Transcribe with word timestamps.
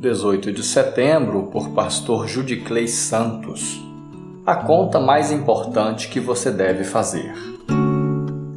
18 0.00 0.50
de 0.50 0.62
setembro, 0.62 1.48
por 1.52 1.68
pastor 1.72 2.26
Judiclei 2.26 2.88
Santos. 2.88 3.84
A 4.46 4.56
conta 4.56 4.98
mais 4.98 5.30
importante 5.30 6.08
que 6.08 6.18
você 6.18 6.50
deve 6.50 6.84
fazer. 6.84 7.34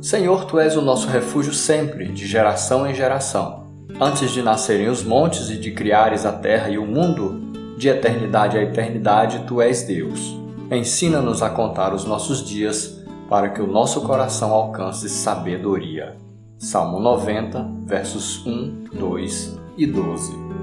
Senhor, 0.01 0.45
tu 0.45 0.57
és 0.57 0.77
o 0.77 0.81
nosso 0.81 1.05
refúgio 1.09 1.53
sempre, 1.53 2.07
de 2.13 2.25
geração 2.25 2.87
em 2.87 2.95
geração. 2.95 3.67
Antes 3.99 4.31
de 4.31 4.41
nascerem 4.41 4.87
os 4.87 5.03
montes 5.03 5.49
e 5.49 5.57
de 5.57 5.71
criares 5.71 6.25
a 6.25 6.31
terra 6.31 6.69
e 6.69 6.77
o 6.77 6.85
mundo, 6.85 7.75
de 7.77 7.89
eternidade 7.89 8.57
a 8.57 8.63
eternidade, 8.63 9.43
tu 9.45 9.61
és 9.61 9.83
Deus. 9.83 10.39
Ensina-nos 10.71 11.43
a 11.43 11.49
contar 11.49 11.93
os 11.93 12.05
nossos 12.05 12.41
dias, 12.41 13.03
para 13.27 13.49
que 13.49 13.61
o 13.61 13.67
nosso 13.67 13.99
coração 14.03 14.53
alcance 14.53 15.09
sabedoria. 15.09 16.15
Salmo 16.57 17.01
90, 17.01 17.69
versos 17.85 18.45
1, 18.45 18.85
2 18.93 19.59
e 19.77 19.85
12. 19.85 20.62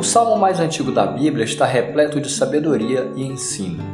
O 0.00 0.02
salmo 0.02 0.34
mais 0.34 0.58
antigo 0.58 0.90
da 0.90 1.04
Bíblia 1.04 1.44
está 1.44 1.66
repleto 1.66 2.22
de 2.22 2.30
sabedoria 2.30 3.12
e 3.14 3.22
ensino. 3.22 3.84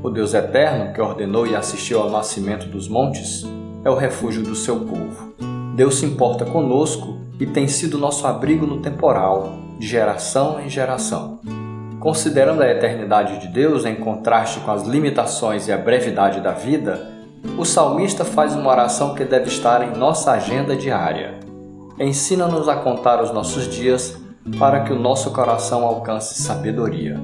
O 0.00 0.08
Deus 0.08 0.32
eterno, 0.32 0.92
que 0.92 1.00
ordenou 1.00 1.44
e 1.44 1.56
assistiu 1.56 2.00
ao 2.00 2.08
nascimento 2.08 2.68
dos 2.68 2.88
montes, 2.88 3.44
é 3.84 3.90
o 3.90 3.96
refúgio 3.96 4.44
do 4.44 4.54
seu 4.54 4.78
povo. 4.78 5.34
Deus 5.74 5.96
se 5.96 6.06
importa 6.06 6.44
conosco 6.44 7.18
e 7.40 7.46
tem 7.46 7.66
sido 7.66 7.98
nosso 7.98 8.28
abrigo 8.28 8.64
no 8.64 8.80
temporal, 8.80 9.58
de 9.76 9.88
geração 9.88 10.60
em 10.60 10.68
geração. 10.68 11.40
Considerando 11.98 12.62
a 12.62 12.70
eternidade 12.70 13.40
de 13.40 13.48
Deus 13.48 13.84
em 13.84 13.96
contraste 13.96 14.60
com 14.60 14.70
as 14.70 14.86
limitações 14.86 15.66
e 15.66 15.72
a 15.72 15.76
brevidade 15.76 16.40
da 16.40 16.52
vida, 16.52 17.10
o 17.58 17.64
salmista 17.64 18.24
faz 18.24 18.54
uma 18.54 18.70
oração 18.70 19.16
que 19.16 19.24
deve 19.24 19.48
estar 19.48 19.82
em 19.82 19.98
nossa 19.98 20.30
agenda 20.30 20.76
diária. 20.76 21.40
Ensina-nos 21.98 22.68
a 22.68 22.76
contar 22.76 23.20
os 23.20 23.32
nossos 23.32 23.66
dias 23.66 24.24
para 24.58 24.80
que 24.80 24.92
o 24.92 24.98
nosso 24.98 25.30
coração 25.32 25.84
alcance 25.84 26.40
sabedoria. 26.40 27.20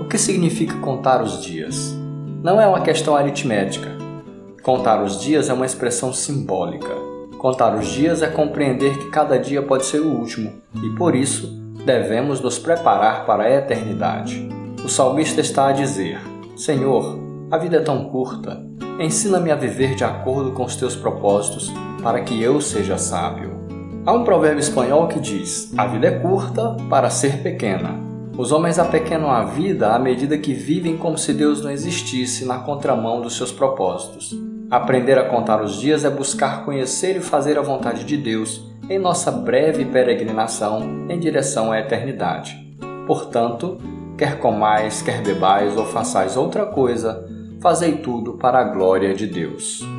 O 0.00 0.04
que 0.04 0.18
significa 0.18 0.76
contar 0.78 1.22
os 1.22 1.42
dias? 1.42 1.96
Não 2.42 2.60
é 2.60 2.66
uma 2.66 2.80
questão 2.80 3.16
aritmética. 3.16 3.90
Contar 4.62 5.02
os 5.02 5.20
dias 5.20 5.48
é 5.48 5.52
uma 5.52 5.66
expressão 5.66 6.12
simbólica. 6.12 6.94
Contar 7.38 7.74
os 7.76 7.86
dias 7.88 8.22
é 8.22 8.28
compreender 8.28 8.98
que 8.98 9.10
cada 9.10 9.38
dia 9.38 9.62
pode 9.62 9.86
ser 9.86 10.00
o 10.00 10.08
último 10.08 10.52
e, 10.82 10.90
por 10.90 11.14
isso, 11.14 11.48
devemos 11.84 12.40
nos 12.40 12.58
preparar 12.58 13.26
para 13.26 13.44
a 13.44 13.50
eternidade. 13.50 14.48
O 14.84 14.88
salmista 14.88 15.40
está 15.40 15.68
a 15.68 15.72
dizer: 15.72 16.20
Senhor, 16.56 17.18
a 17.50 17.58
vida 17.58 17.76
é 17.76 17.80
tão 17.80 18.04
curta, 18.04 18.64
ensina-me 18.98 19.50
a 19.50 19.56
viver 19.56 19.94
de 19.94 20.04
acordo 20.04 20.52
com 20.52 20.64
os 20.64 20.76
teus 20.76 20.96
propósitos 20.96 21.72
para 22.02 22.20
que 22.20 22.40
eu 22.42 22.60
seja 22.60 22.98
sábio. 22.98 23.65
Há 24.06 24.12
um 24.12 24.22
provérbio 24.22 24.60
espanhol 24.60 25.08
que 25.08 25.18
diz: 25.18 25.74
A 25.76 25.84
vida 25.84 26.06
é 26.06 26.18
curta 26.20 26.76
para 26.88 27.10
ser 27.10 27.42
pequena. 27.42 27.98
Os 28.38 28.52
homens 28.52 28.78
apequenam 28.78 29.28
a 29.28 29.42
vida 29.42 29.92
à 29.92 29.98
medida 29.98 30.38
que 30.38 30.54
vivem 30.54 30.96
como 30.96 31.18
se 31.18 31.32
Deus 31.32 31.60
não 31.60 31.72
existisse 31.72 32.44
na 32.44 32.60
contramão 32.60 33.20
dos 33.20 33.36
seus 33.36 33.50
propósitos. 33.50 34.32
Aprender 34.70 35.18
a 35.18 35.28
contar 35.28 35.60
os 35.60 35.80
dias 35.80 36.04
é 36.04 36.10
buscar 36.10 36.64
conhecer 36.64 37.16
e 37.16 37.20
fazer 37.20 37.58
a 37.58 37.62
vontade 37.62 38.04
de 38.04 38.16
Deus 38.16 38.64
em 38.88 38.96
nossa 38.96 39.32
breve 39.32 39.84
peregrinação 39.84 41.06
em 41.08 41.18
direção 41.18 41.72
à 41.72 41.80
eternidade. 41.80 42.56
Portanto, 43.08 43.78
quer 44.16 44.38
comais, 44.38 45.02
quer 45.02 45.20
bebais 45.20 45.76
ou 45.76 45.84
façais 45.84 46.36
outra 46.36 46.64
coisa, 46.64 47.26
fazei 47.60 47.96
tudo 47.96 48.34
para 48.34 48.60
a 48.60 48.64
glória 48.64 49.12
de 49.14 49.26
Deus. 49.26 49.95